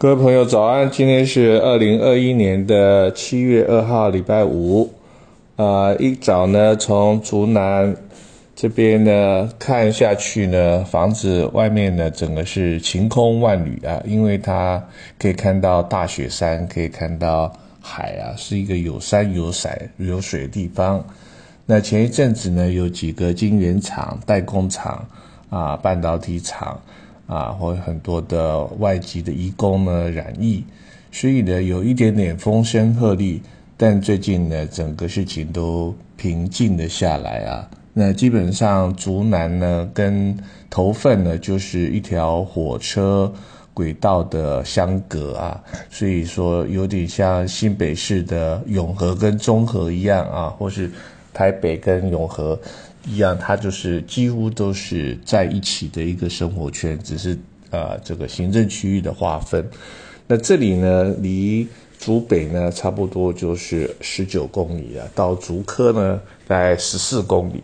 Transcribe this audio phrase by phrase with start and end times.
[0.00, 4.88] 各位朋友早安，今天是二零二一年的七月二号，礼拜五。
[5.56, 7.96] 啊，一早呢，从竹南
[8.54, 14.80] 这边呢看下去呢，房子外面呢整个是晴空万里啊，因为它
[15.18, 21.04] 可以看到大雪山，可以看到海啊，是一个有山有水有水的地方。
[21.66, 25.04] 那前一阵子呢，有几个晶圆厂、代工厂
[25.50, 26.80] 啊、半导体厂。
[27.28, 30.64] 啊，或很多的外籍的移工呢染疫，
[31.12, 33.38] 所以呢有一点点风声鹤唳，
[33.76, 37.68] 但最近呢整个事情都平静了下来啊。
[37.92, 40.36] 那基本上竹南呢跟
[40.70, 43.32] 头份呢就是一条火车
[43.74, 50.90] 轨道的相隔啊，所以说有点像新北市的永和跟中和一样啊，或是
[51.32, 52.58] 台北跟永和。
[53.06, 57.38] 一样，它就是几乎都是在一起的一个生活圈，只是
[57.70, 59.66] 呃这个行政区域的划分。
[60.26, 61.66] 那这里呢，离
[61.98, 67.62] 竹北呢差不多就是十九公里啊，到竹科呢大概十四公里，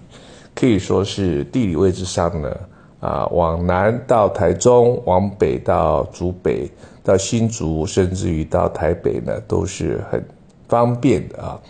[0.54, 2.56] 可以说是地理位置上呢
[3.00, 6.70] 啊，往南到台中，往北到竹北，
[7.02, 10.24] 到新竹，甚至于到台北呢，都是很
[10.68, 11.60] 方便的啊。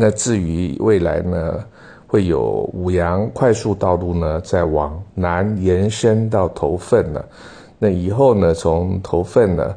[0.00, 1.64] 那至于未来呢？
[2.06, 7.22] 会有五羊快速道路呢，再往南延伸到头份呢。
[7.78, 9.74] 那以后呢，从头份呢，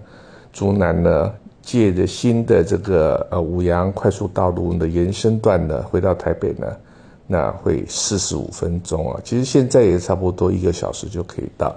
[0.53, 6.67] 竹南呢，借着新的这个呃五羊快速道路的延伸段呢，回到台北呢，
[7.27, 9.19] 那会四十五分钟啊。
[9.25, 11.75] 其实现在也差不多一个小时就可以到。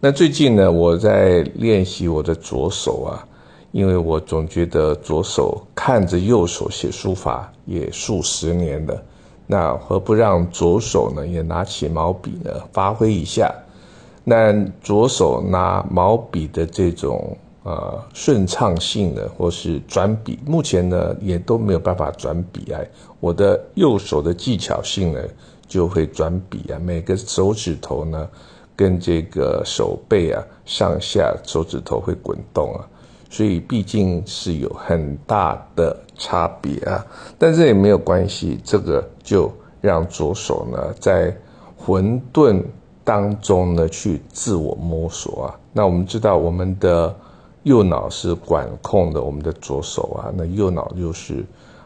[0.00, 3.24] 那最近呢，我在练习我的左手啊。
[3.72, 9.02] 因为我总觉得左手看着右手写书法也数十年了，
[9.46, 13.54] 那何不让左手呢也拿起毛笔呢发挥一下？
[14.24, 22.80] 那左手拿毛笔的这种呃顺畅性呢，或是转笔，目前呢也都没有办法转笔啊。
[23.20, 25.22] 我的右手的技巧性呢
[25.68, 28.28] 就会转笔啊，每个手指头呢
[28.74, 32.82] 跟这个手背啊上下手指头会滚动啊。
[33.32, 37.06] 所以毕竟是有很大的差别啊，
[37.38, 41.34] 但这也没有关系，这个就让左手呢在
[41.76, 42.60] 混沌
[43.04, 45.58] 当中呢去自我摸索啊。
[45.72, 47.16] 那我们知道我们的
[47.62, 51.44] 右脑是管控的我们的左手啊，那右脑就是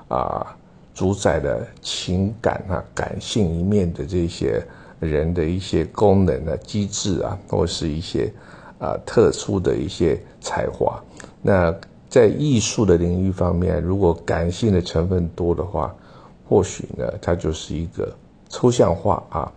[0.08, 0.56] 啊
[0.94, 4.64] 主宰的情感啊感性一面的这些
[4.98, 8.32] 人的一些功能啊机制啊，或是一些
[8.78, 10.98] 啊特殊的一些才华。
[11.46, 11.74] 那
[12.08, 15.94] 在艺术的领域方面，如果感性的成分多的话，
[16.48, 18.10] 或许呢，它就是一个
[18.48, 19.52] 抽象画啊。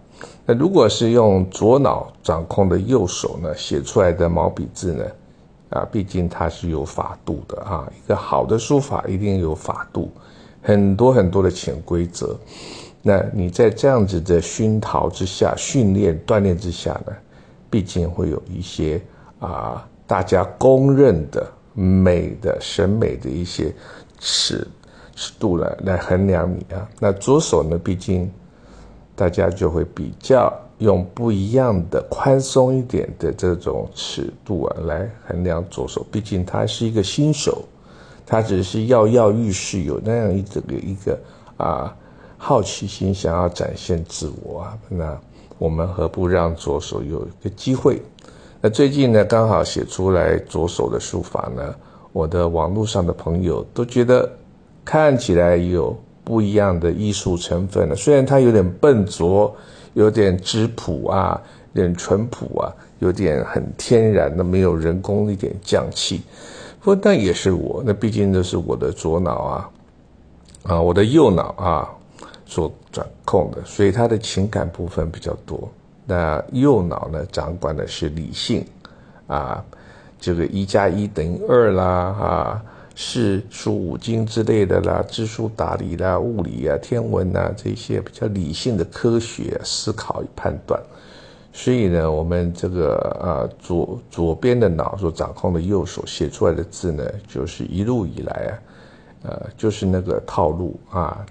[0.45, 5.05] 那如果是用左脑掌控的右手呢，写出来的毛笔字呢，
[5.69, 7.89] 啊，毕竟它是有法度的啊。
[7.95, 10.11] 一个好的书法一定有法度，
[10.61, 12.35] 很多很多的潜规则。
[13.01, 17.13] 那你在这样子的熏陶之下、训练锻炼之下呢，
[17.69, 19.01] 毕竟会有一些
[19.39, 21.49] 啊，大家公认的。
[21.79, 23.71] 美的审美的一些
[24.19, 24.67] 尺
[25.15, 27.77] 尺度来来衡量你啊，那左手呢？
[27.77, 28.27] 毕竟
[29.15, 36.03] 大家就会比较用不一样的宽松一点的这种尺度啊来衡量左手。
[36.11, 37.63] 毕竟他是一个新手，
[38.25, 41.19] 他只是跃跃欲试，有那样一个一个
[41.57, 41.95] 啊
[42.39, 44.77] 好奇心，想要展现自我啊。
[44.89, 45.15] 那
[45.59, 48.01] 我们何不让左手有一个机会？
[48.69, 51.75] 最近呢，刚好写出来左手的书法呢，
[52.11, 54.29] 我的网络上的朋友都觉得
[54.83, 57.95] 看起来有不一样的艺术成分了。
[57.95, 59.55] 虽然它有点笨拙，
[59.93, 61.41] 有点质朴啊，
[61.73, 66.21] 有点淳朴啊，有点很天然的，没有人工一点匠气。
[66.79, 69.69] 不过那也是我，那毕竟这是我的左脑啊，
[70.63, 71.89] 啊，我的右脑啊
[72.45, 75.69] 所掌控的，所以它的情感部分比较多。
[76.09, 78.65] 那右脑呢，掌管的是理性，
[79.27, 79.61] 啊，
[80.17, 82.63] 这个一加一等于二啦，啊，
[82.95, 90.81] 四书五经之类的啦，知书达理啦，物理啊，天文啊，这些比较理性的科学思考与判断。
[91.51, 98.51] 所以呢，我们这个啊左左边的脑所掌控的右手写出来的字呢，就是一路以来啊，
[99.23, 101.25] 呃，就是那个套路啊，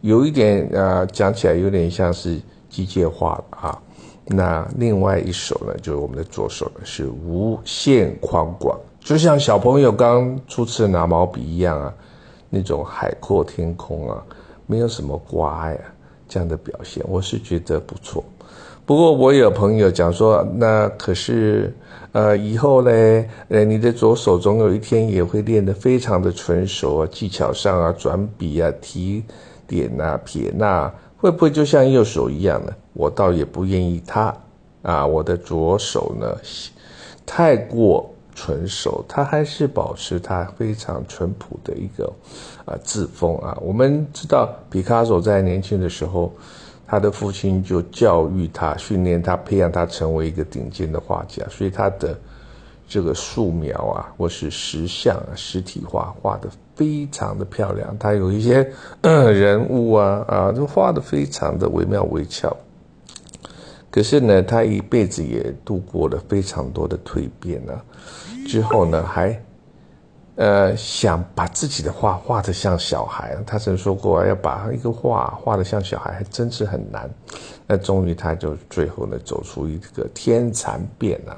[0.00, 2.40] 有一点啊，讲起来有点像是
[2.70, 3.82] 机械化了啊。
[4.26, 11.92] 那另外一手呢，就是我们的左手呢，是无限宽广，就像小朋友刚初次拿毛笔一样啊，
[12.48, 14.22] 那种海阔天空啊，
[14.66, 15.84] 没有什么挂碍啊，
[16.28, 18.24] 这样的表现，我是觉得不错。
[18.84, 21.74] 不过我有朋友讲说，那可是，
[22.12, 29.22] 呃，以后嘞，呃，你的左手总有一天也会练得非常的纯熟啊，技巧上啊，转笔啊，提
[29.66, 32.72] 点啊，撇捺，会不会就像右手一样呢？
[32.92, 34.34] 我倒也不愿意他
[34.82, 36.36] 啊，我的左手呢，
[37.24, 42.12] 太过纯熟，他还是保持他非常淳朴的一个
[42.64, 43.56] 啊字风啊。
[43.60, 46.32] 我们知道，毕卡索在年轻的时候。
[46.84, 52.14] 他的父亲就教育他、训练他、培养他成为一个顶尖的画家，所以他的
[52.86, 57.96] 这个素描啊，或是石像啊、实体画画的非常的漂亮。
[57.98, 62.54] 他有一些 人物啊啊，都画的非常的惟妙惟肖。
[63.92, 67.80] 可是呢，他一辈子也度过了非常多的蜕变啊，
[68.48, 69.40] 之后呢还。
[70.34, 77.08] 呃，想把自己的画画得像小孩，他曾说过要把一个画画得像小孩，还真是很难。
[77.66, 81.36] 那终于他就最后呢，走出一个天蚕变啊。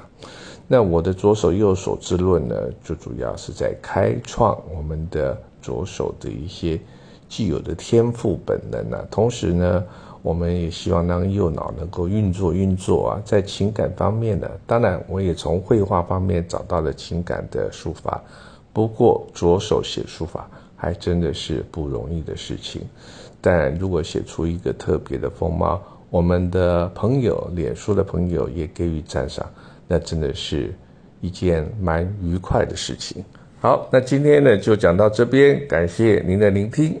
[0.65, 2.55] 那我的左手右手之论呢，
[2.85, 6.79] 就主要是在开创我们的左手的一些
[7.27, 9.05] 既有的天赋本能啊。
[9.11, 9.83] 同时呢，
[10.25, 18.19] 我们也希望让右脑能够运作运作啊，在情感方面呢，当然我也从绘画方面找到了情感的抒发。
[18.73, 22.81] 不过，着手写书法还真的是不容易的事情。
[23.39, 25.79] 但如果写出一个特别的风貌，
[26.09, 29.45] 我们的朋友、脸书的朋友也给予赞赏，
[29.87, 30.73] 那真的是
[31.21, 33.23] 一件蛮愉快的事情。
[33.59, 36.99] 好，那今天呢就讲到这边，感谢您的聆听。